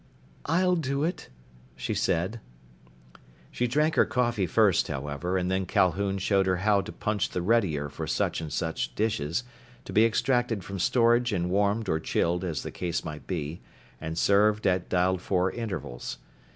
"I 0.47 0.61
I'll 0.61 0.77
do 0.77 1.03
it," 1.03 1.29
she 1.75 1.93
said. 1.93 2.39
She 3.51 3.67
drank 3.67 3.93
her 3.93 4.05
coffee 4.07 4.47
first, 4.47 4.87
however, 4.87 5.37
and 5.37 5.51
then 5.51 5.67
Calhoun 5.67 6.17
showed 6.17 6.47
her 6.47 6.55
how 6.57 6.81
to 6.81 6.91
punch 6.91 7.29
the 7.29 7.41
readier 7.43 7.87
for 7.87 8.07
such 8.07 8.41
and 8.41 8.51
such 8.51 8.95
dishes, 8.95 9.43
to 9.85 9.93
be 9.93 10.03
extracted 10.03 10.63
from 10.63 10.79
storage 10.79 11.31
and 11.31 11.51
warmed 11.51 11.87
or 11.87 11.99
chilled, 11.99 12.43
as 12.43 12.63
the 12.63 12.71
case 12.71 13.05
might 13.05 13.27
be, 13.27 13.61
and 14.01 14.17
served 14.17 14.65
at 14.65 14.89
dialed 14.89 15.21
for 15.21 15.51
intervals. 15.51 16.17